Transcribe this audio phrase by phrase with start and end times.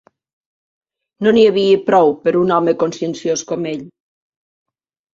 [1.25, 3.89] No n'hi havia prou per un home conscienciós com ell